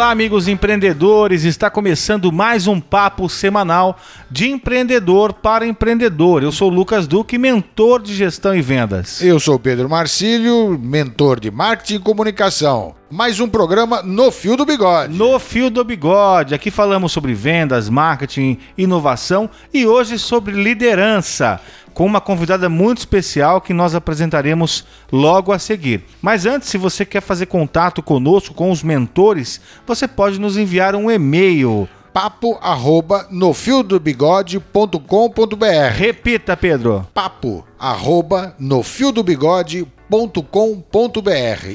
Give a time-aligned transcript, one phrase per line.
[0.00, 1.44] Olá, amigos empreendedores!
[1.44, 3.98] Está começando mais um papo semanal
[4.30, 6.42] de empreendedor para empreendedor.
[6.42, 9.20] Eu sou o Lucas Duque, mentor de gestão e vendas.
[9.20, 12.94] Eu sou Pedro Marcílio, mentor de marketing e comunicação.
[13.10, 15.12] Mais um programa no Fio do Bigode.
[15.12, 16.54] No Fio do Bigode.
[16.54, 21.60] Aqui falamos sobre vendas, marketing, inovação e hoje sobre liderança
[21.94, 26.04] com uma convidada muito especial que nós apresentaremos logo a seguir.
[26.22, 30.94] Mas antes, se você quer fazer contato conosco, com os mentores, você pode nos enviar
[30.94, 37.06] um e-mail papo arroba nofiodobigode.com.br Repita, Pedro.
[37.14, 39.99] Papo arroba nofiodobigode.com.br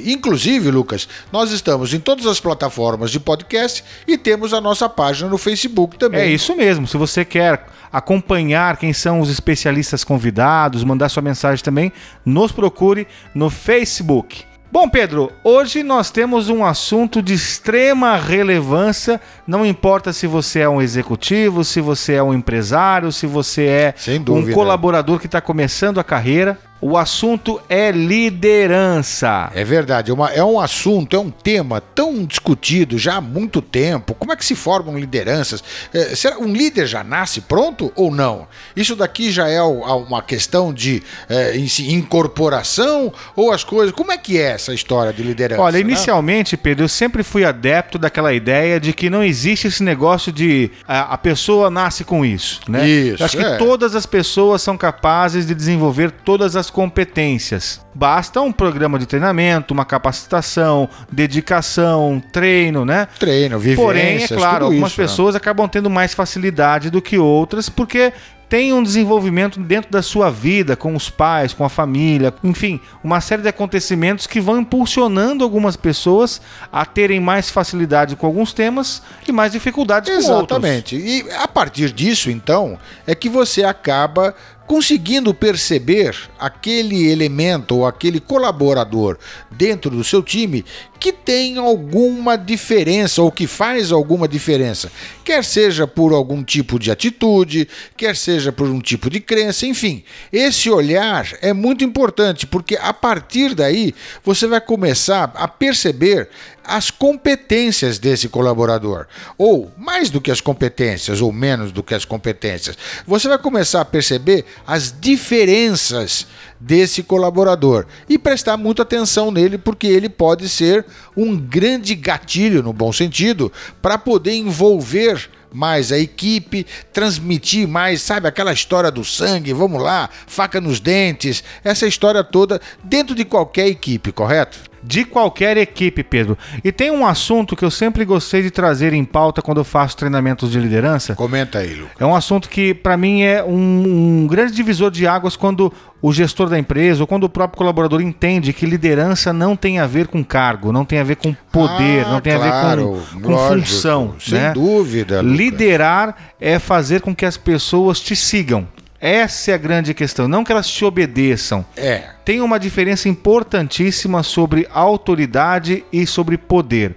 [0.06, 5.30] Inclusive, Lucas, nós estamos em todas as plataformas de podcast e temos a nossa página
[5.30, 6.22] no Facebook também.
[6.22, 6.86] É isso mesmo.
[6.86, 11.94] Se você quer acompanhar quem são os especialistas convidados, mandar sua mensagem também,
[12.26, 14.44] nos procure no Facebook.
[14.76, 19.22] Bom, Pedro, hoje nós temos um assunto de extrema relevância.
[19.48, 23.96] Não importa se você é um executivo, se você é um empresário, se você é
[24.28, 26.60] um colaborador que está começando a carreira.
[26.82, 29.50] O assunto é liderança.
[29.56, 33.62] É verdade, é, uma, é um assunto, é um tema tão discutido já há muito
[33.62, 34.14] tempo.
[34.14, 35.64] Como é que se formam lideranças?
[35.94, 38.48] É, será um líder já nasce pronto ou não?
[38.76, 43.96] Isso daqui já é uma questão de é, incorporação ou as coisas?
[43.96, 45.62] Como é que é essa história de liderança?
[45.62, 45.80] Olha, né?
[45.80, 50.70] inicialmente, Pedro, eu sempre fui adepto daquela ideia de que não existe esse negócio de
[50.88, 52.88] a, a pessoa nasce com isso, né?
[52.88, 53.24] Isso.
[53.24, 53.58] Eu acho que é.
[53.58, 57.86] todas as pessoas são capazes de desenvolver todas as as competências.
[57.94, 63.08] Basta um programa de treinamento, uma capacitação, dedicação, treino, né?
[63.20, 65.08] Treino, vivências, Porém, é claro, algumas isso, né?
[65.08, 65.38] pessoas né?
[65.38, 68.12] acabam tendo mais facilidade do que outras porque
[68.48, 73.20] tem um desenvolvimento dentro da sua vida, com os pais, com a família, enfim, uma
[73.20, 76.40] série de acontecimentos que vão impulsionando algumas pessoas
[76.72, 80.30] a terem mais facilidade com alguns temas e mais dificuldades Exatamente.
[80.30, 80.94] com outros.
[80.94, 80.96] Exatamente.
[80.96, 82.78] E a partir disso, então,
[83.08, 84.36] é que você acaba
[84.68, 89.18] conseguindo perceber aquele elemento ou aquele colaborador
[89.52, 90.66] dentro do seu time
[91.00, 94.92] que tem alguma diferença ou que faz alguma diferença,
[95.26, 100.04] quer seja por algum tipo de atitude, quer seja por um tipo de crença, enfim.
[100.32, 103.94] Esse olhar é muito importante porque a partir daí
[104.24, 106.30] você vai começar a perceber
[106.64, 109.08] as competências desse colaborador.
[109.38, 112.78] Ou mais do que as competências, ou menos do que as competências.
[113.08, 116.28] Você vai começar a perceber as diferenças
[116.66, 120.84] desse colaborador e prestar muita atenção nele, porque ele pode ser
[121.16, 123.52] um grande gatilho, no bom sentido,
[123.84, 130.10] para poder envolver mais a equipe, transmitir mais, sabe, aquela história do sangue, vamos lá,
[130.26, 134.60] faca nos dentes, essa história toda dentro de qualquer equipe, correto?
[134.86, 136.38] de qualquer equipe, Pedro.
[136.64, 139.98] E tem um assunto que eu sempre gostei de trazer em pauta quando eu faço
[139.98, 141.16] treinamentos de liderança.
[141.16, 141.96] Comenta aí, Lucas.
[142.00, 145.74] É um assunto que, para mim, é um, um, grande divisor de águas quando
[146.08, 149.88] o gestor da empresa ou quando o próprio colaborador entende que liderança não tem a
[149.88, 153.14] ver com cargo, não tem a ver com poder, ah, não tem claro, a ver
[153.14, 154.16] com, com lógico, função.
[154.20, 154.52] Sem né?
[154.54, 155.24] dúvida.
[155.24, 158.68] Liderar é fazer com que as pessoas te sigam.
[159.02, 161.66] Essa é a grande questão, não que elas te obedeçam.
[161.76, 162.04] É.
[162.24, 166.96] Tem uma diferença importantíssima sobre autoridade e sobre poder.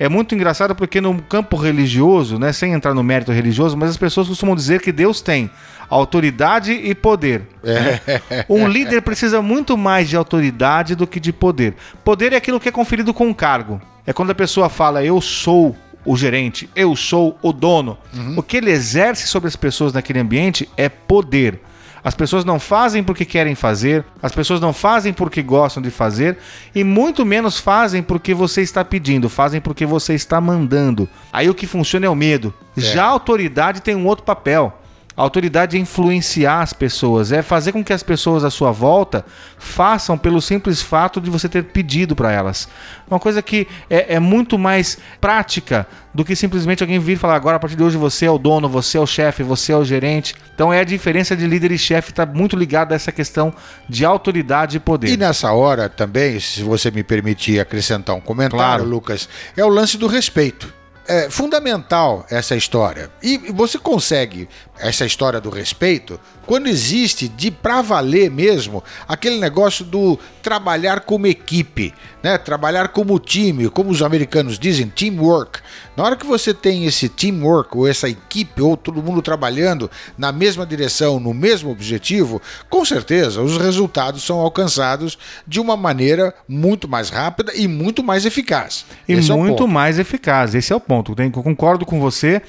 [0.00, 3.98] É muito engraçado porque no campo religioso, né, sem entrar no mérito religioso, mas as
[3.98, 5.50] pessoas costumam dizer que Deus tem
[5.90, 7.42] autoridade e poder.
[7.62, 8.00] Né?
[8.30, 8.46] É.
[8.48, 11.74] Um líder precisa muito mais de autoridade do que de poder.
[12.02, 13.78] Poder é aquilo que é conferido com um cargo.
[14.06, 17.98] É quando a pessoa fala eu sou o gerente, eu sou o dono.
[18.14, 18.38] Uhum.
[18.38, 21.60] O que ele exerce sobre as pessoas naquele ambiente é poder.
[22.02, 26.38] As pessoas não fazem porque querem fazer, as pessoas não fazem porque gostam de fazer
[26.74, 31.08] e muito menos fazem porque você está pedindo, fazem porque você está mandando.
[31.32, 32.54] Aí o que funciona é o medo.
[32.76, 32.80] É.
[32.80, 34.79] Já a autoridade tem um outro papel.
[35.16, 39.24] A autoridade é influenciar as pessoas, é fazer com que as pessoas à sua volta
[39.58, 42.68] façam pelo simples fato de você ter pedido para elas.
[43.08, 47.34] Uma coisa que é, é, muito mais prática do que simplesmente alguém vir e falar
[47.34, 49.76] agora a partir de hoje você é o dono, você é o chefe, você é
[49.76, 50.34] o gerente.
[50.54, 53.52] Então é a diferença de líder e chefe está muito ligada a essa questão
[53.88, 55.08] de autoridade e poder.
[55.08, 58.84] E nessa hora também, se você me permitir acrescentar um comentário, claro.
[58.84, 60.80] Lucas, é o lance do respeito
[61.10, 63.10] é fundamental essa história.
[63.20, 64.48] E você consegue
[64.80, 66.18] essa história do respeito
[66.50, 72.36] quando existe de pra valer mesmo aquele negócio do trabalhar como equipe, né?
[72.38, 75.60] Trabalhar como time, como os americanos dizem, teamwork.
[75.96, 79.88] Na hora que você tem esse teamwork ou essa equipe ou todo mundo trabalhando
[80.18, 85.16] na mesma direção, no mesmo objetivo, com certeza os resultados são alcançados
[85.46, 88.84] de uma maneira muito mais rápida e muito mais eficaz.
[89.06, 90.54] E Esse muito é mais eficaz.
[90.54, 91.14] Esse é o ponto.
[91.16, 92.42] Eu concordo com você.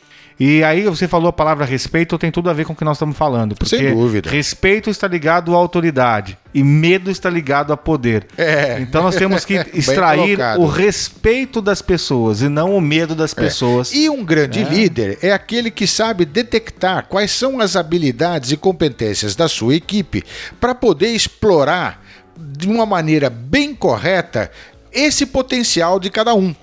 [0.43, 2.97] E aí você falou a palavra respeito, tem tudo a ver com o que nós
[2.97, 3.53] estamos falando.
[3.53, 4.27] Porque Sem dúvida.
[4.27, 8.25] respeito está ligado à autoridade e medo está ligado a poder.
[8.35, 8.79] É.
[8.79, 13.35] Então nós temos que extrair o respeito das pessoas e não o medo das é.
[13.35, 13.93] pessoas.
[13.93, 14.63] E um grande é.
[14.63, 20.23] líder é aquele que sabe detectar quais são as habilidades e competências da sua equipe
[20.59, 22.03] para poder explorar
[22.35, 24.49] de uma maneira bem correta
[24.93, 26.53] esse potencial de cada um.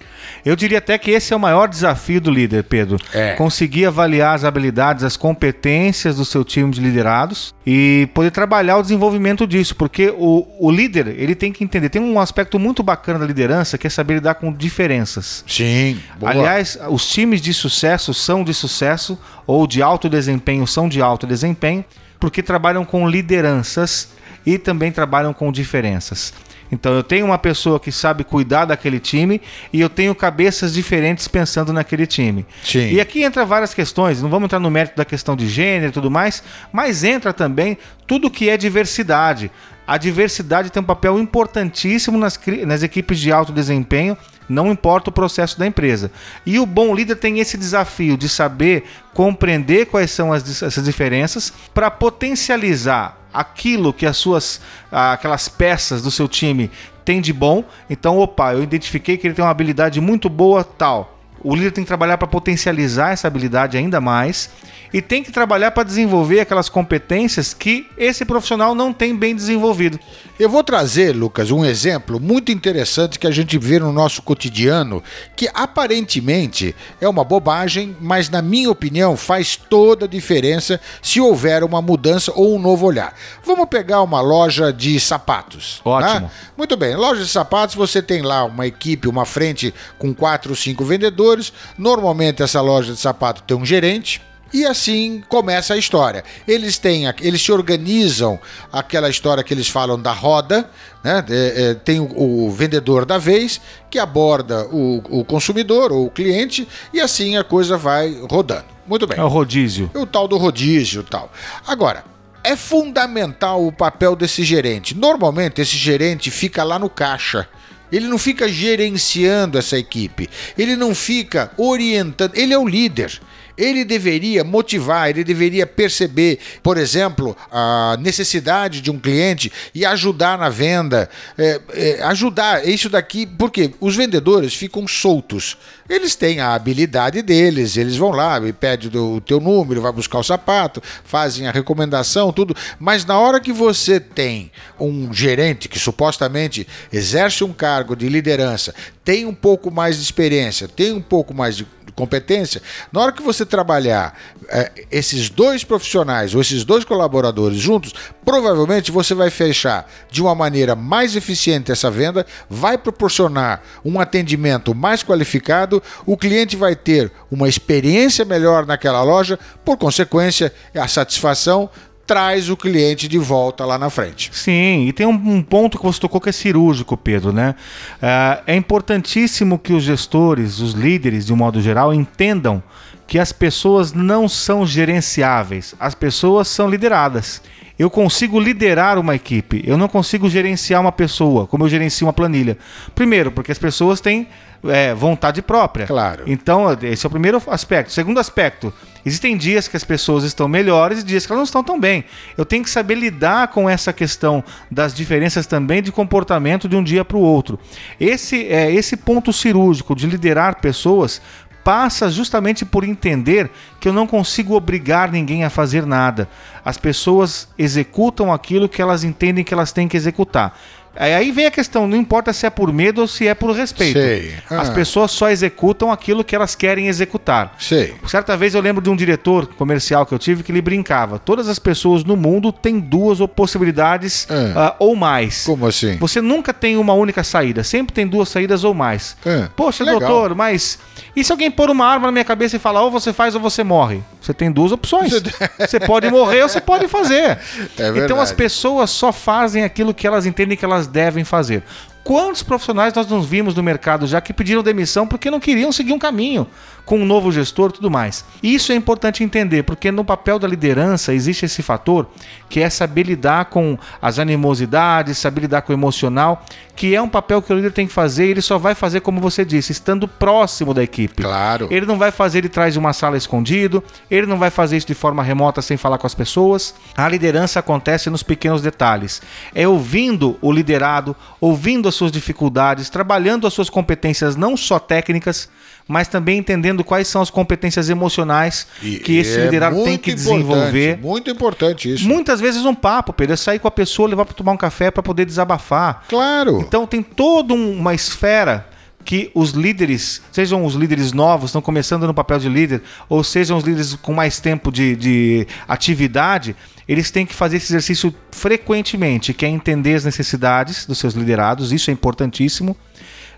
[0.44, 2.98] Eu diria até que esse é o maior desafio do líder, Pedro.
[3.12, 3.34] É.
[3.34, 8.82] Conseguir avaliar as habilidades, as competências do seu time de liderados e poder trabalhar o
[8.82, 11.88] desenvolvimento disso, porque o, o líder ele tem que entender.
[11.88, 15.44] Tem um aspecto muito bacana da liderança que é saber lidar com diferenças.
[15.46, 15.98] Sim.
[16.19, 16.32] Boa.
[16.32, 21.26] Aliás, os times de sucesso são de sucesso ou de alto desempenho são de alto
[21.26, 21.84] desempenho
[22.20, 24.10] porque trabalham com lideranças
[24.44, 26.32] e também trabalham com diferenças.
[26.70, 29.40] Então eu tenho uma pessoa que sabe cuidar daquele time
[29.72, 32.46] e eu tenho cabeças diferentes pensando naquele time.
[32.62, 32.92] Sim.
[32.92, 35.92] E aqui entra várias questões, não vamos entrar no mérito da questão de gênero e
[35.92, 36.42] tudo mais,
[36.72, 39.50] mas entra também tudo que é diversidade.
[39.86, 44.18] A diversidade tem um papel importantíssimo nas, nas equipes de alto desempenho,
[44.48, 46.10] não importa o processo da empresa.
[46.46, 51.52] E o bom líder tem esse desafio de saber compreender quais são as, essas diferenças
[51.74, 54.60] para potencializar aquilo que as suas
[54.90, 56.70] aquelas peças do seu time
[57.04, 57.64] têm de bom.
[57.88, 61.17] Então, opa, eu identifiquei que ele tem uma habilidade muito boa, tal.
[61.43, 64.50] O líder tem que trabalhar para potencializar essa habilidade ainda mais
[64.93, 69.99] e tem que trabalhar para desenvolver aquelas competências que esse profissional não tem bem desenvolvido.
[70.38, 75.02] Eu vou trazer, Lucas, um exemplo muito interessante que a gente vê no nosso cotidiano,
[75.37, 81.64] que aparentemente é uma bobagem, mas na minha opinião faz toda a diferença se houver
[81.64, 83.14] uma mudança ou um novo olhar.
[83.44, 85.82] Vamos pegar uma loja de sapatos.
[85.85, 85.90] Né?
[85.90, 86.20] Ótimo.
[86.20, 86.31] Né?
[86.56, 90.56] Muito bem, loja de sapatos, você tem lá uma equipe, uma frente com quatro ou
[90.56, 91.27] cinco vendedores.
[91.76, 94.20] Normalmente essa loja de sapato tem um gerente
[94.52, 96.25] e assim começa a história.
[96.46, 98.38] Eles têm, eles se organizam
[98.72, 100.69] aquela história que eles falam da roda,
[101.04, 101.25] né?
[101.28, 103.60] É, é, tem o, o, vendedor da vez
[103.90, 108.66] que aborda o, o consumidor ou o cliente e assim a coisa vai rodando.
[108.86, 109.19] Muito bem.
[109.19, 109.90] É o rodízio.
[109.94, 111.30] O tal do rodízio, tal.
[111.66, 112.04] Agora,
[112.42, 114.96] é fundamental o papel desse gerente.
[114.96, 117.46] Normalmente esse gerente fica lá no caixa.
[117.90, 120.29] Ele não fica gerenciando essa equipe.
[120.56, 122.35] Ele não fica orientando.
[122.35, 123.20] Ele é o líder
[123.58, 130.38] ele deveria motivar, ele deveria perceber, por exemplo, a necessidade de um cliente e ajudar
[130.38, 135.59] na venda, é, é, ajudar isso daqui, porque os vendedores ficam soltos.
[135.88, 140.18] Eles têm a habilidade deles, eles vão lá e pedem o teu número, vai buscar
[140.18, 142.54] o sapato, fazem a recomendação, tudo.
[142.78, 148.75] Mas na hora que você tem um gerente que supostamente exerce um cargo de liderança,
[149.08, 152.60] tem um pouco mais de experiência, tem um pouco mais de competência,
[152.92, 154.14] na hora que você trabalhar
[154.50, 160.34] é, esses dois profissionais ou esses dois colaboradores juntos, provavelmente você vai fechar de uma
[160.34, 167.10] maneira mais eficiente essa venda, vai proporcionar um atendimento mais qualificado, o cliente vai ter
[167.30, 171.70] uma experiência melhor naquela loja, por consequência, a satisfação
[172.08, 174.30] traz o cliente de volta lá na frente.
[174.32, 177.54] Sim, e tem um, um ponto que você tocou que é cirúrgico, Pedro, né?
[178.02, 182.62] Uh, é importantíssimo que os gestores, os líderes, de um modo geral, entendam
[183.06, 187.42] que as pessoas não são gerenciáveis, as pessoas são lideradas.
[187.78, 192.12] Eu consigo liderar uma equipe, eu não consigo gerenciar uma pessoa, como eu gerencio uma
[192.12, 192.56] planilha.
[192.94, 194.26] Primeiro, porque as pessoas têm
[194.64, 195.86] é, vontade própria.
[195.86, 196.24] Claro.
[196.26, 197.92] Então, esse é o primeiro aspecto.
[197.92, 198.72] Segundo aspecto,
[199.05, 202.05] existem dias que as pessoas estão melhores e dias que elas não estão tão bem.
[202.37, 206.83] Eu tenho que saber lidar com essa questão das diferenças também de comportamento de um
[206.83, 207.59] dia para o outro.
[208.00, 211.21] Esse é esse ponto cirúrgico de liderar pessoas
[211.69, 216.26] passa justamente por entender que eu não consigo obrigar ninguém a fazer nada.
[216.64, 220.59] As pessoas executam aquilo que elas entendem que elas têm que executar.
[220.99, 223.99] Aí vem a questão, não importa se é por medo ou se é por respeito.
[223.99, 224.35] Sei.
[224.50, 224.61] Ah.
[224.62, 227.55] As pessoas só executam aquilo que elas querem executar.
[227.59, 227.95] Sei.
[228.07, 231.19] Certa vez eu lembro de um diretor comercial que eu tive que ele brincava.
[231.19, 234.69] Todas as pessoas no mundo têm duas possibilidades Ah.
[234.71, 235.45] ah, ou mais.
[235.45, 235.97] Como assim?
[235.99, 239.17] Você nunca tem uma única saída, sempre tem duas saídas ou mais.
[239.25, 240.00] É, Poxa, legal.
[240.00, 240.78] doutor, mas
[241.14, 243.40] e se alguém pôr uma arma na minha cabeça e falar ou você faz ou
[243.40, 244.02] você morre?
[244.21, 245.12] Você tem duas opções.
[245.59, 247.38] Você pode morrer ou você pode fazer.
[247.78, 251.62] É então as pessoas só fazem aquilo que elas entendem que elas devem fazer.
[252.08, 255.92] Quantos profissionais nós nos vimos no mercado já que pediram demissão porque não queriam seguir
[255.92, 256.46] um caminho
[256.86, 258.24] com um novo gestor e tudo mais?
[258.42, 262.08] Isso é importante entender, porque no papel da liderança existe esse fator
[262.48, 267.10] que é saber lidar com as animosidades, saber lidar com o emocional, que é um
[267.10, 269.72] papel que o líder tem que fazer e ele só vai fazer, como você disse,
[269.72, 271.22] estando próximo da equipe.
[271.22, 271.68] Claro.
[271.70, 274.86] Ele não vai fazer de trás de uma sala escondido, ele não vai fazer isso
[274.86, 276.74] de forma remota sem falar com as pessoas.
[276.96, 279.20] A liderança acontece nos pequenos detalhes.
[279.54, 285.49] É ouvindo o liderado, ouvindo as suas dificuldades, trabalhando as suas competências não só técnicas,
[285.87, 290.14] mas também entendendo quais são as competências emocionais E- que esse é liderado tem que
[290.14, 290.99] desenvolver.
[290.99, 292.07] Muito importante isso.
[292.09, 294.90] Muitas vezes um papo, Pedro, é sair com a pessoa, levar para tomar um café
[294.90, 296.05] para poder desabafar.
[296.09, 296.61] Claro.
[296.61, 298.67] Então tem toda um- uma esfera
[299.05, 303.57] que os líderes, sejam os líderes novos, estão começando no papel de líder, ou sejam
[303.57, 306.55] os líderes com mais tempo de, de atividade,
[306.88, 311.71] eles têm que fazer esse exercício frequentemente, que é entender as necessidades dos seus liderados,
[311.73, 312.76] isso é importantíssimo.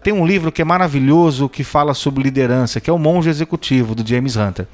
[0.03, 3.95] Tem um livro que é maravilhoso que fala sobre liderança, que é o Monge Executivo,
[3.95, 4.67] do James Hunter.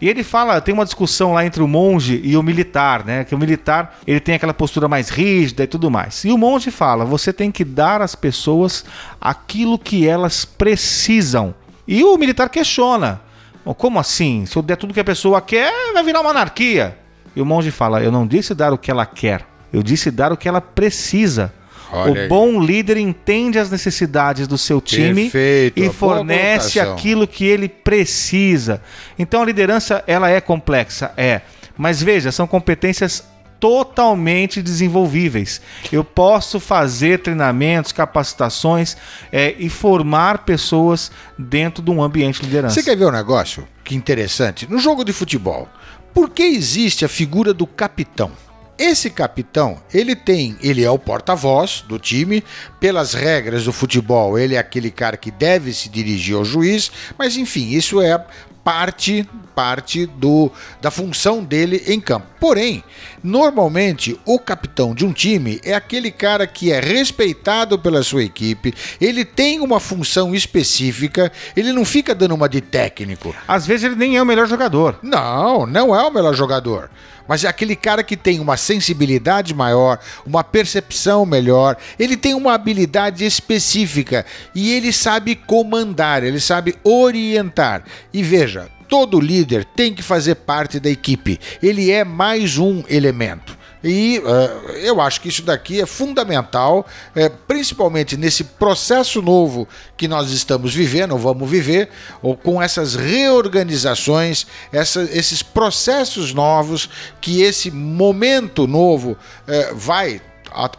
[0.00, 3.22] E ele fala, tem uma discussão lá entre o monge e o militar, né?
[3.22, 6.24] Que o militar, ele tem aquela postura mais rígida e tudo mais.
[6.24, 8.84] E o monge fala, você tem que dar às pessoas
[9.20, 11.54] aquilo que elas precisam.
[11.86, 13.20] E o militar questiona.
[13.64, 14.46] "Oh, Como assim?
[14.46, 16.98] Se eu der tudo que a pessoa quer, vai virar uma anarquia.
[17.36, 20.32] E o monge fala, eu não disse dar o que ela quer, eu disse dar
[20.32, 21.52] o que ela precisa.
[21.92, 22.28] Olha o aí.
[22.28, 28.82] bom líder entende as necessidades do seu time Perfeito, e fornece aquilo que ele precisa.
[29.16, 31.42] Então a liderança ela é complexa, é.
[31.76, 33.22] Mas veja, são competências
[33.60, 35.60] totalmente desenvolvíveis.
[35.92, 38.96] Eu posso fazer treinamentos, capacitações
[39.30, 42.74] é, e formar pessoas dentro de um ambiente de liderança.
[42.74, 44.70] Você quer ver um negócio que interessante?
[44.70, 45.68] No jogo de futebol,
[46.16, 48.32] por que existe a figura do capitão?
[48.78, 52.42] Esse capitão, ele tem, ele é o porta-voz do time,
[52.80, 57.36] pelas regras do futebol, ele é aquele cara que deve se dirigir ao juiz, mas
[57.36, 58.24] enfim, isso é
[58.66, 60.50] parte parte do,
[60.82, 62.26] da função dele em campo.
[62.38, 62.84] Porém,
[63.22, 68.74] normalmente o capitão de um time é aquele cara que é respeitado pela sua equipe,
[69.00, 73.34] ele tem uma função específica, ele não fica dando uma de técnico.
[73.48, 74.98] Às vezes ele nem é o melhor jogador.
[75.00, 76.90] Não, não é o melhor jogador.
[77.28, 82.54] Mas é aquele cara que tem uma sensibilidade maior, uma percepção melhor, ele tem uma
[82.54, 87.84] habilidade específica e ele sabe comandar, ele sabe orientar.
[88.12, 93.56] E veja, todo líder tem que fazer parte da equipe, ele é mais um elemento.
[93.88, 100.08] E eh, eu acho que isso daqui é fundamental, eh, principalmente nesse processo novo que
[100.08, 101.88] nós estamos vivendo, ou vamos viver,
[102.20, 106.90] ou com essas reorganizações, essa- esses processos novos
[107.20, 109.16] que esse momento novo
[109.46, 110.20] eh, vai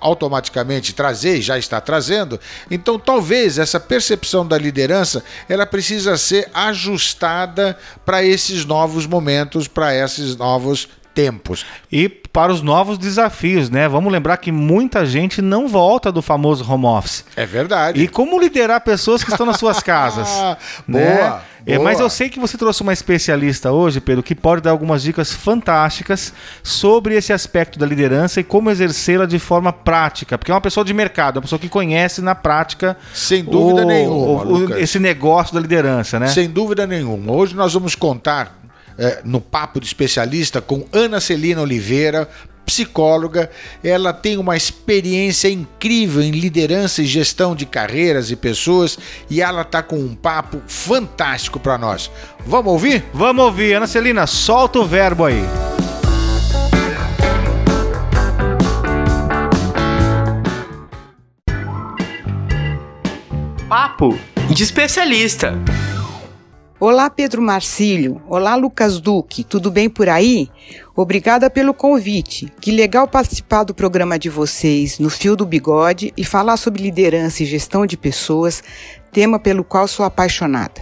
[0.01, 2.39] automaticamente trazer e já está trazendo.
[2.69, 9.95] Então, talvez essa percepção da liderança ela precisa ser ajustada para esses novos momentos, para
[9.95, 11.65] esses novos tempos.
[11.91, 13.88] E para os novos desafios, né?
[13.89, 17.25] Vamos lembrar que muita gente não volta do famoso home office.
[17.36, 18.00] É verdade.
[18.00, 20.29] E como liderar pessoas que estão nas suas casas?
[20.88, 21.15] Né?
[21.17, 21.84] boa, É, boa.
[21.84, 25.34] mas eu sei que você trouxe uma especialista hoje, Pedro, que pode dar algumas dicas
[25.34, 30.38] fantásticas sobre esse aspecto da liderança e como exercê-la de forma prática.
[30.38, 33.86] Porque é uma pessoa de mercado, uma pessoa que conhece na prática Sem dúvida o-
[33.88, 36.27] nenhuma, o- esse negócio da liderança, né?
[36.27, 37.32] Sem dúvida nenhuma.
[37.34, 38.56] Hoje nós vamos contar
[38.98, 42.27] eh, no Papo de Especialista com Ana Celina Oliveira,
[42.68, 43.50] psicóloga.
[43.84, 49.00] Ela tem uma experiência incrível em liderança e gestão de carreiras e pessoas
[49.30, 52.12] e ela tá com um papo fantástico para nós.
[52.46, 53.06] Vamos ouvir?
[53.13, 55.44] Vamos ouvir, Ana Celina, solta o verbo aí.
[63.70, 64.18] Papo
[64.50, 65.54] de especialista.
[66.79, 68.22] Olá, Pedro Marcílio.
[68.27, 69.43] Olá, Lucas Duque.
[69.43, 70.48] Tudo bem por aí?
[70.96, 72.53] Obrigada pelo convite.
[72.62, 77.41] Que legal participar do programa de vocês no Fio do Bigode e falar sobre liderança
[77.41, 78.63] e gestão de pessoas,
[79.12, 80.79] tema pelo qual sou apaixonada.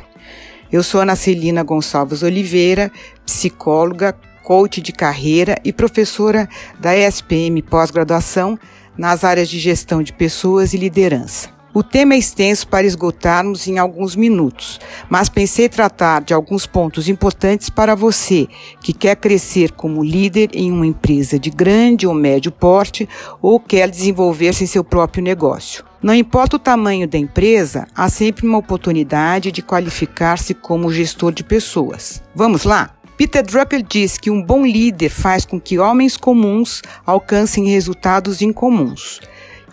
[0.70, 2.92] Eu sou Ana Celina Gonçalves Oliveira,
[3.26, 8.60] psicóloga, coach de carreira e professora da ESPM pós-graduação
[8.98, 11.55] nas áreas de gestão de pessoas e liderança.
[11.76, 14.80] O tema é extenso para esgotarmos em alguns minutos,
[15.10, 18.48] mas pensei tratar de alguns pontos importantes para você
[18.80, 23.10] que quer crescer como líder em uma empresa de grande ou médio porte
[23.42, 25.84] ou quer desenvolver-se em seu próprio negócio.
[26.02, 31.44] Não importa o tamanho da empresa, há sempre uma oportunidade de qualificar-se como gestor de
[31.44, 32.24] pessoas.
[32.34, 32.96] Vamos lá?
[33.18, 39.20] Peter Drucker diz que um bom líder faz com que homens comuns alcancem resultados incomuns.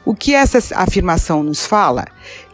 [0.04, 2.06] O que essa afirmação nos fala?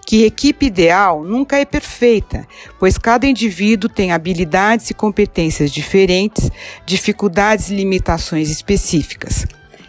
[0.05, 2.47] Que equipe ideal nunca é perfeita,
[2.79, 6.51] pois cada indivíduo tem habilidades e competências diferentes,
[6.85, 9.47] dificuldades e limitações específicas.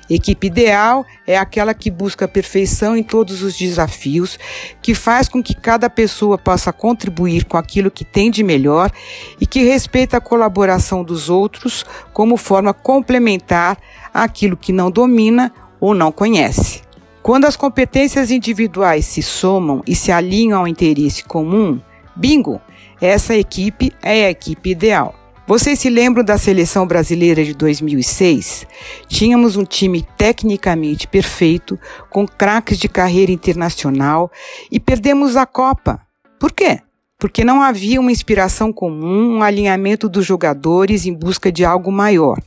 [0.09, 4.39] Equipe ideal é aquela que busca perfeição em todos os desafios,
[4.81, 8.91] que faz com que cada pessoa possa contribuir com aquilo que tem de melhor
[9.39, 13.77] e que respeita a colaboração dos outros como forma complementar
[14.13, 16.88] àquilo que não domina ou não conhece.
[17.29, 21.79] Quando as competências individuais se somam e se alinham ao interesse comum,
[22.15, 22.59] bingo,
[22.99, 25.13] essa equipe é a equipe ideal.
[25.45, 28.65] Vocês se lembram da seleção brasileira de 2006?
[29.07, 31.77] Tínhamos um time tecnicamente perfeito,
[32.09, 34.31] com craques de carreira internacional
[34.71, 36.01] e perdemos a Copa.
[36.39, 36.79] Por quê?
[37.19, 42.41] Porque não havia uma inspiração comum, um alinhamento dos jogadores em busca de algo maior.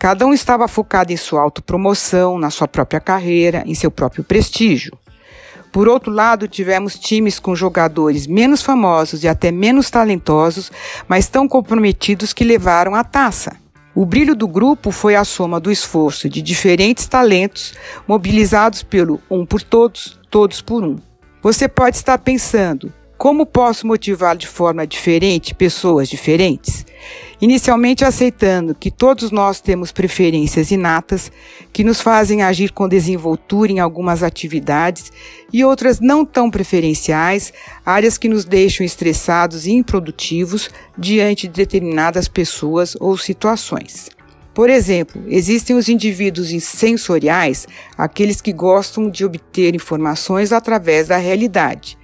[0.00, 4.96] Cada um estava focado em sua autopromoção, na sua própria carreira, em seu próprio prestígio.
[5.70, 10.72] Por outro lado, tivemos times com jogadores menos famosos e até menos talentosos,
[11.06, 13.54] mas tão comprometidos que levaram a taça.
[13.94, 17.74] O brilho do grupo foi a soma do esforço de diferentes talentos
[18.08, 20.96] mobilizados pelo um por todos, todos por um.
[21.42, 22.90] Você pode estar pensando,
[23.20, 26.86] como posso motivar de forma diferente pessoas diferentes?
[27.38, 31.30] Inicialmente aceitando que todos nós temos preferências inatas
[31.70, 35.12] que nos fazem agir com desenvoltura em algumas atividades
[35.52, 37.52] e outras não tão preferenciais,
[37.84, 44.08] áreas que nos deixam estressados e improdutivos diante de determinadas pessoas ou situações.
[44.54, 51.99] Por exemplo, existem os indivíduos sensoriais, aqueles que gostam de obter informações através da realidade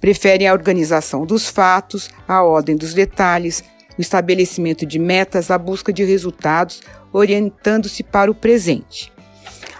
[0.00, 3.64] preferem a organização dos fatos, a ordem dos detalhes,
[3.98, 6.80] o estabelecimento de metas, a busca de resultados,
[7.12, 9.12] orientando-se para o presente.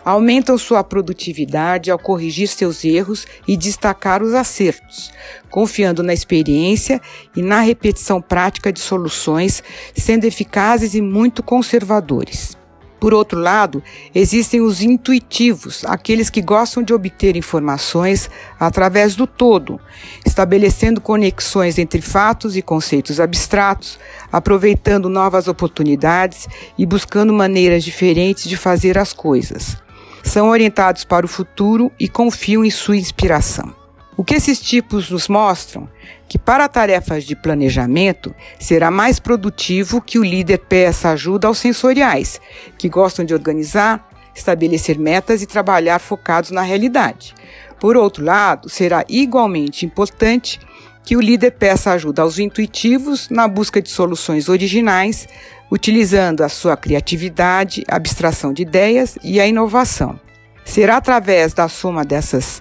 [0.04, 5.12] Aumentam sua produtividade ao corrigir seus erros e destacar os acertos,
[5.50, 7.00] confiando na experiência
[7.37, 9.62] e na repetição prática de soluções,
[9.94, 12.58] sendo eficazes e muito conservadores.
[13.00, 13.82] Por outro lado,
[14.12, 19.80] existem os intuitivos, aqueles que gostam de obter informações através do todo,
[20.26, 23.98] estabelecendo conexões entre fatos e conceitos abstratos,
[24.32, 29.76] aproveitando novas oportunidades e buscando maneiras diferentes de fazer as coisas.
[30.24, 33.78] São orientados para o futuro e confiam em sua inspiração.
[34.18, 35.88] O que esses tipos nos mostram?
[36.28, 42.40] Que para tarefas de planejamento será mais produtivo que o líder peça ajuda aos sensoriais,
[42.76, 47.33] que gostam de organizar, estabelecer metas e trabalhar focados na realidade.
[47.78, 50.59] Por outro lado, será igualmente importante
[51.04, 55.28] que o líder peça ajuda aos intuitivos na busca de soluções originais,
[55.70, 60.18] utilizando a sua criatividade, abstração de ideias e a inovação.
[60.64, 62.61] Será através da soma dessas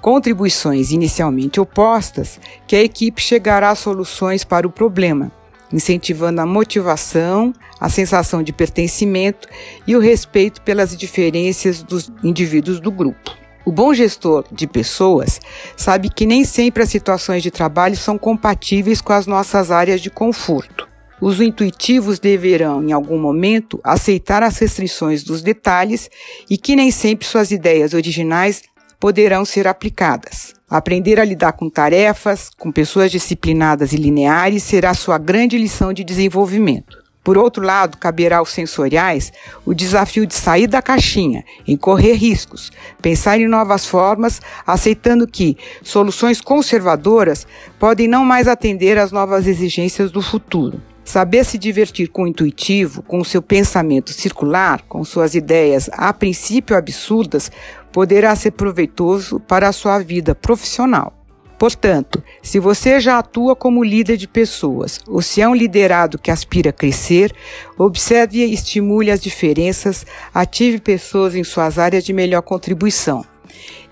[0.00, 5.30] contribuições inicialmente opostas que a equipe chegará a soluções para o problema,
[5.72, 9.48] incentivando a motivação, a sensação de pertencimento
[9.86, 13.36] e o respeito pelas diferenças dos indivíduos do grupo.
[13.64, 15.40] O bom gestor de pessoas
[15.76, 20.08] sabe que nem sempre as situações de trabalho são compatíveis com as nossas áreas de
[20.08, 20.88] conforto.
[21.20, 26.08] Os intuitivos deverão, em algum momento, aceitar as restrições dos detalhes
[26.48, 28.62] e que nem sempre suas ideias originais
[29.00, 30.54] poderão ser aplicadas.
[30.68, 36.04] Aprender a lidar com tarefas, com pessoas disciplinadas e lineares será sua grande lição de
[36.04, 36.98] desenvolvimento.
[37.28, 39.32] Por outro lado, caberá aos sensoriais
[39.66, 41.44] o desafio de sair da caixinha,
[41.78, 47.46] correr riscos, pensar em novas formas, aceitando que soluções conservadoras
[47.78, 50.80] podem não mais atender às novas exigências do futuro.
[51.04, 56.12] Saber se divertir com o intuitivo, com o seu pensamento circular, com suas ideias a
[56.12, 57.50] princípio absurdas,
[57.92, 61.14] poderá ser proveitoso para a sua vida profissional.
[61.58, 66.30] Portanto, se você já atua como líder de pessoas ou se é um liderado que
[66.30, 67.34] aspira a crescer,
[67.76, 73.24] observe e estimule as diferenças, ative pessoas em suas áreas de melhor contribuição.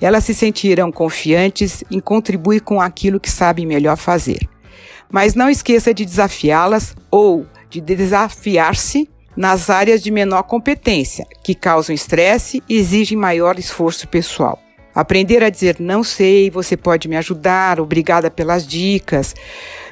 [0.00, 4.48] Elas se sentirão confiantes em contribuir com aquilo que sabem melhor fazer.
[5.10, 11.94] Mas não esqueça de desafiá-las ou de desafiar-se nas áreas de menor competência, que causam
[11.94, 14.58] estresse e exigem maior esforço pessoal.
[14.94, 19.34] Aprender a dizer não sei, você pode me ajudar, obrigada pelas dicas.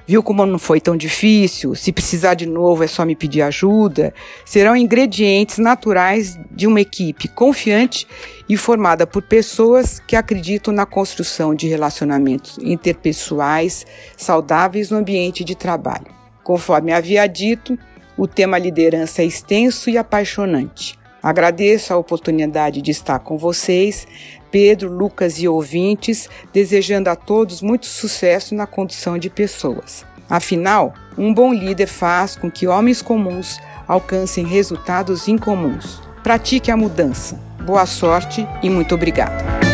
[0.06, 1.74] Viu como não foi tão difícil?
[1.74, 4.14] Se precisar de novo é só me pedir ajuda.
[4.44, 8.06] Serão ingredientes naturais de uma equipe confiante
[8.46, 15.54] e formada por pessoas que acreditam na construção de relacionamentos interpessoais saudáveis no ambiente de
[15.54, 16.06] trabalho.
[16.42, 17.78] Conforme havia dito,
[18.16, 20.98] o tema liderança é extenso e apaixonante.
[21.22, 24.06] Agradeço a oportunidade de estar com vocês,
[24.50, 30.04] Pedro, Lucas e ouvintes, desejando a todos muito sucesso na condução de pessoas.
[30.28, 36.00] Afinal, um bom líder faz com que homens comuns alcancem resultados incomuns.
[36.22, 37.40] Pratique a mudança.
[37.64, 39.73] Boa sorte e muito obrigado.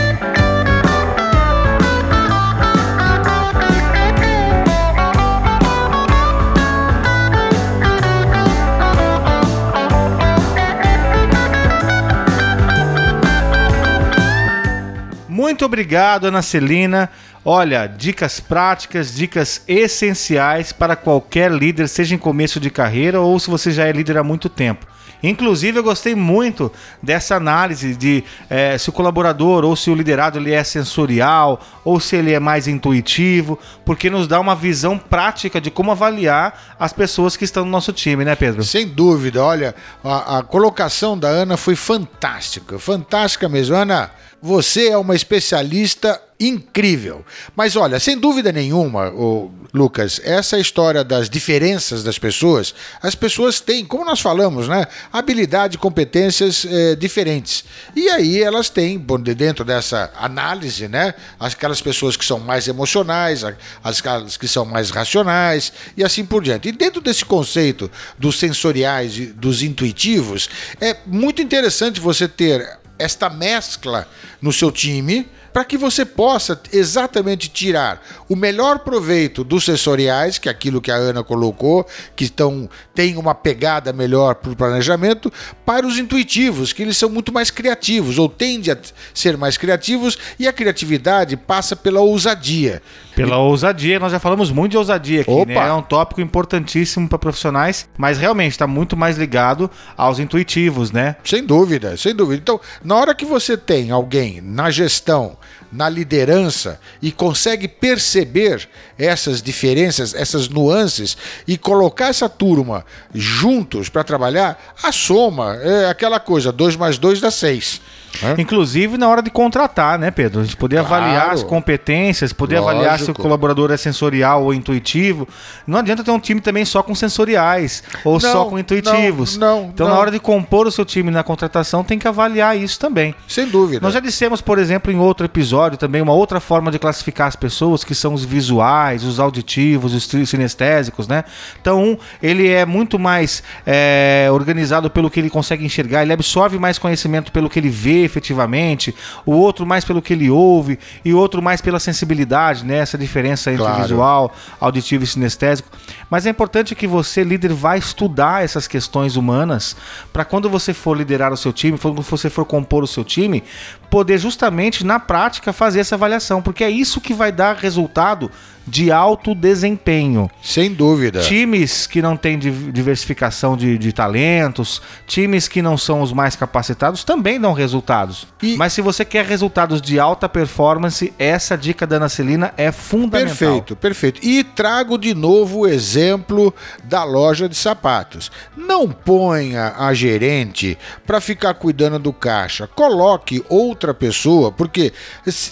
[15.41, 17.09] Muito obrigado, Ana Celina.
[17.43, 23.49] Olha, dicas práticas, dicas essenciais para qualquer líder, seja em começo de carreira ou se
[23.49, 24.87] você já é líder há muito tempo.
[25.23, 30.39] Inclusive, eu gostei muito dessa análise de é, se o colaborador ou se o liderado
[30.39, 35.61] ele é sensorial ou se ele é mais intuitivo, porque nos dá uma visão prática
[35.61, 38.63] de como avaliar as pessoas que estão no nosso time, né, Pedro?
[38.65, 39.43] Sem dúvida.
[39.43, 43.77] Olha, a, a colocação da Ana foi fantástica, fantástica mesmo.
[43.77, 47.25] Ana, você é uma especialista incrível.
[47.55, 53.61] Mas olha, sem dúvida nenhuma, o Lucas, essa história das diferenças das pessoas, as pessoas
[53.61, 57.65] têm, como nós falamos, né, habilidade competências é, diferentes.
[57.95, 58.99] E aí elas têm,
[59.37, 63.45] dentro dessa análise, né, aquelas pessoas que são mais emocionais,
[63.85, 64.01] as
[64.37, 66.69] que são mais racionais e assim por diante.
[66.69, 70.49] E dentro desse conceito dos sensoriais e dos intuitivos,
[70.81, 74.07] é muito interessante você ter esta mescla
[74.41, 80.49] no seu time para que você possa exatamente tirar o melhor proveito dos sensoriais, que
[80.49, 85.33] é aquilo que a Ana colocou, que estão tem uma pegada melhor para o planejamento,
[85.65, 88.79] para os intuitivos, que eles são muito mais criativos ou tendem a
[89.15, 92.83] ser mais criativos e a criatividade passa pela ousadia.
[93.25, 95.55] Pela ousadia, nós já falamos muito de ousadia aqui, né?
[95.55, 101.17] É um tópico importantíssimo para profissionais, mas realmente está muito mais ligado aos intuitivos, né?
[101.25, 102.41] Sem dúvida, sem dúvida.
[102.41, 105.37] Então, na hora que você tem alguém na gestão
[105.73, 114.03] na liderança e consegue perceber essas diferenças, essas nuances e colocar essa turma juntos para
[114.03, 117.81] trabalhar, a soma é aquela coisa: 2 mais 2 dá 6.
[118.23, 118.41] É?
[118.41, 120.41] Inclusive na hora de contratar, né, Pedro?
[120.41, 121.05] A gente poder claro.
[121.05, 122.71] avaliar as competências, poder Lógico.
[122.71, 125.29] avaliar se o colaborador é sensorial ou intuitivo.
[125.67, 129.37] Não adianta ter um time também só com sensoriais ou não, só com intuitivos.
[129.37, 129.95] Não, não, então, não.
[129.95, 133.15] na hora de compor o seu time na contratação, tem que avaliar isso também.
[133.27, 133.81] Sem dúvida.
[133.83, 137.37] Nós já dissemos, por exemplo, em outro episódio também, uma outra forma de classificar as
[137.37, 141.25] pessoas, que são os visuais, os auditivos, os sinestésicos, né?
[141.61, 146.59] Então, um, ele é muito mais é, organizado pelo que ele consegue enxergar, ele absorve
[146.59, 148.95] mais conhecimento pelo que ele vê efetivamente,
[149.25, 152.77] o outro mais pelo que ele ouve e o outro mais pela sensibilidade, né?
[152.79, 153.83] Essa diferença entre claro.
[153.83, 155.69] visual, auditivo e sinestésico.
[156.11, 159.77] Mas é importante que você, líder, vá estudar essas questões humanas
[160.13, 163.43] para quando você for liderar o seu time, quando você for compor o seu time,
[163.91, 168.31] poder justamente na prática fazer essa avaliação, porque é isso que vai dar resultado
[168.67, 170.31] de alto desempenho.
[170.41, 171.21] Sem dúvida.
[171.21, 177.03] Times que não têm diversificação de, de talentos, times que não são os mais capacitados
[177.03, 178.29] também dão resultados.
[178.41, 178.57] E...
[178.57, 183.37] Mas se você quer resultados de alta performance, essa dica da Ana Celina é fundamental.
[183.37, 184.21] Perfeito, perfeito.
[184.25, 188.31] E trago de novo o exemplo da loja de sapatos.
[188.57, 192.69] Não ponha a gerente para ficar cuidando do caixa.
[192.69, 193.45] Coloque
[193.81, 194.93] outra pessoa, porque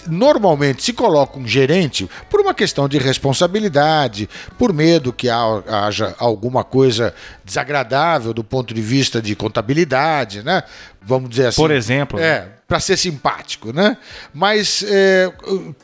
[0.07, 6.63] normalmente se coloca um gerente por uma questão de responsabilidade, por medo que haja alguma
[6.63, 7.13] coisa
[7.43, 10.63] desagradável do ponto de vista de contabilidade, né?
[11.01, 11.61] Vamos dizer assim.
[11.61, 12.19] Por exemplo.
[12.19, 13.97] É, para ser simpático, né?
[14.31, 15.31] Mas é,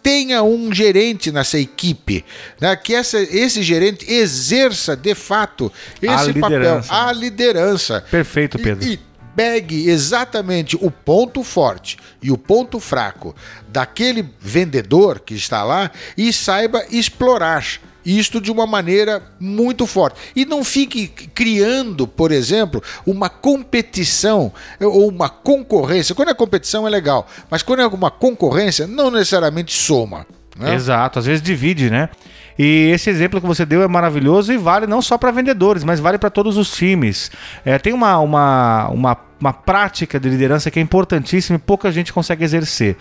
[0.04, 2.24] tenha um gerente nessa equipe,
[2.62, 2.76] né?
[2.76, 8.06] Que essa, esse gerente exerça de fato esse a papel, a liderança.
[8.12, 8.86] Perfeito, Pedro.
[8.86, 9.00] E, e
[9.36, 13.36] pegue exatamente o ponto forte e o ponto fraco
[13.68, 17.66] daquele vendedor que está lá e saiba explorar
[18.06, 20.20] isto de uma maneira muito forte.
[20.36, 26.14] E não fique criando, por exemplo, uma competição ou uma concorrência.
[26.14, 30.28] Quando é competição é legal, mas quando é uma concorrência, não necessariamente soma.
[30.58, 30.74] Né?
[30.74, 32.10] Exato, às vezes divide, né?
[32.58, 36.00] E esse exemplo que você deu é maravilhoso e vale não só para vendedores, mas
[36.00, 37.30] vale para todos os times.
[37.66, 42.14] É, tem uma, uma, uma, uma prática de liderança que é importantíssima e pouca gente
[42.14, 42.96] consegue exercer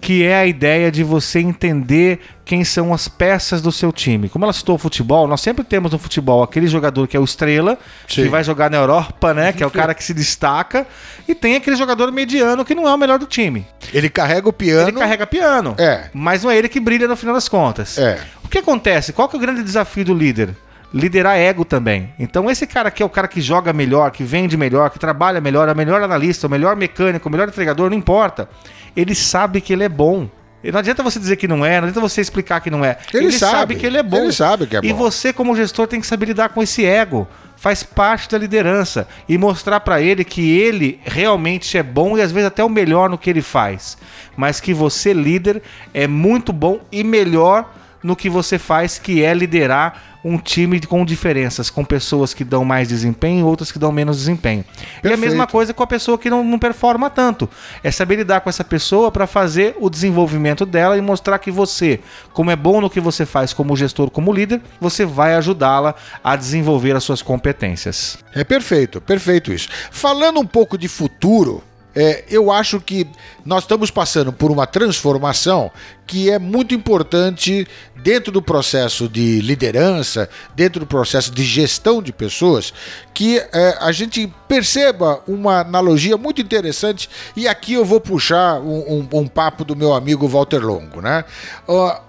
[0.00, 4.28] que é a ideia de você entender quem são as peças do seu time.
[4.28, 7.24] Como ela citou o futebol, nós sempre temos no futebol aquele jogador que é o
[7.24, 8.24] estrela, Sim.
[8.24, 9.52] que vai jogar na Europa, né?
[9.52, 10.86] Que é o cara que se destaca,
[11.26, 13.66] e tem aquele jogador mediano que não é o melhor do time.
[13.92, 14.88] Ele carrega o piano.
[14.88, 16.10] Ele carrega piano, É.
[16.12, 17.96] mas não é ele que brilha no final das contas.
[17.96, 18.20] É.
[18.44, 19.12] O que acontece?
[19.12, 20.54] Qual que é o grande desafio do líder?
[20.94, 22.14] Liderar ego também.
[22.20, 25.40] Então, esse cara aqui é o cara que joga melhor, que vende melhor, que trabalha
[25.40, 28.48] melhor, é o melhor analista, o melhor mecânico, o melhor entregador, não importa.
[28.94, 30.28] Ele sabe que ele é bom.
[30.62, 32.96] E não adianta você dizer que não é, não adianta você explicar que não é.
[33.12, 33.74] Ele sabe.
[33.74, 34.18] que ele é bom.
[34.18, 34.98] Ele sabe que é E bom.
[34.98, 37.26] você, como gestor, tem que saber lidar com esse ego.
[37.56, 39.08] Faz parte da liderança.
[39.28, 43.10] E mostrar pra ele que ele realmente é bom e às vezes até o melhor
[43.10, 43.98] no que ele faz.
[44.36, 45.60] Mas que você, líder,
[45.92, 47.68] é muito bom e melhor
[48.04, 52.62] no que você faz, que é liderar um time com diferenças, com pessoas que dão
[52.64, 54.62] mais desempenho e outras que dão menos desempenho.
[54.62, 55.20] E a Perfeito.
[55.20, 57.48] mesma coisa com a pessoa que não, não performa tanto.
[57.82, 62.00] É saber lidar com essa pessoa para fazer o desenvolvimento dela e mostrar que você,
[62.34, 66.36] como é bom no que você faz como gestor, como líder, você vai ajudá-la a
[66.36, 68.18] desenvolver as suas competências.
[68.34, 69.70] É perfeito, perfeito isso.
[69.90, 71.62] Falando um pouco de futuro,
[71.94, 73.06] é, eu acho que
[73.44, 75.70] nós estamos passando por uma transformação
[76.06, 77.66] que é muito importante
[78.02, 82.72] dentro do processo de liderança, dentro do processo de gestão de pessoas,
[83.14, 87.08] que é, a gente perceba uma analogia muito interessante.
[87.34, 91.24] E aqui eu vou puxar um, um- um papo do meu amigo Walter Longo, né?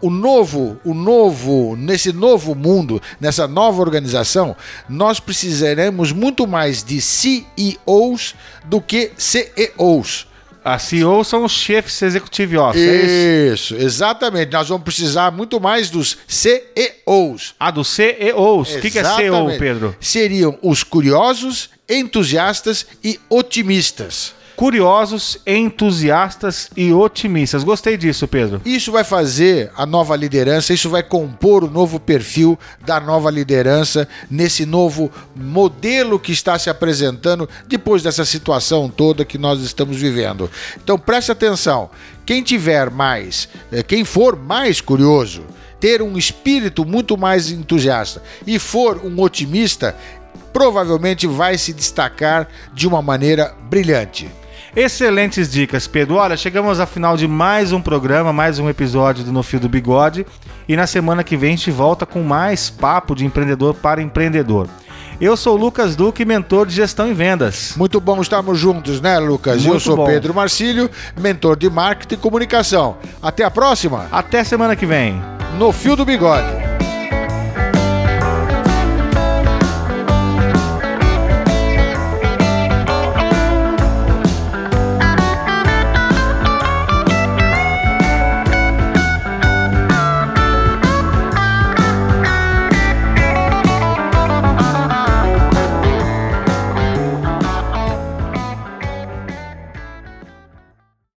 [0.02, 4.56] O novo, o novo, nesse novo mundo, nessa nova organização,
[4.90, 10.28] nós precisaremos muito mais de CEOs do que CEOs.
[10.66, 13.76] A CEO são os chefes executive office, é isso?
[13.76, 14.52] Isso, exatamente.
[14.52, 17.54] Nós vamos precisar muito mais dos CEOs.
[17.60, 18.74] Ah, dos CEOs.
[18.74, 19.56] O que, que é CEO.
[19.60, 19.96] Pedro?
[20.00, 24.34] Seriam os curiosos, entusiastas e otimistas.
[24.56, 27.64] Curiosos, entusiastas e otimistas.
[27.64, 28.62] Gostei disso, Pedro.
[28.66, 34.08] Isso vai fazer a nova liderança, isso vai compor o novo perfil da nova liderança
[34.32, 40.50] nesse novo modelo que está se apresentando depois dessa situação toda que nós estamos vivendo.
[40.82, 41.90] Então preste atenção,
[42.26, 45.44] quem tiver mais, eh, quem for mais curioso,
[45.80, 49.96] ter um espírito muito mais entusiasta e for um otimista,
[50.54, 54.30] provavelmente vai se destacar de uma maneira brilhante.
[54.76, 56.16] Excelentes dicas, Pedro.
[56.16, 59.70] Olha, chegamos ao final de mais um programa, mais um episódio do No Fio do
[59.70, 60.26] Bigode.
[60.68, 64.68] E na semana que vem a gente volta com mais papo de empreendedor para empreendedor.
[65.22, 67.74] Eu sou o Lucas Duque, mentor de gestão e vendas.
[67.78, 69.64] Muito bom estarmos juntos, né, Lucas?
[69.64, 70.06] Eu Muito sou bom.
[70.06, 72.98] Pedro Marcílio, mentor de marketing e comunicação.
[73.22, 75.22] Até a próxima, Até semana que vem.
[75.58, 76.65] no Fio do Bigode.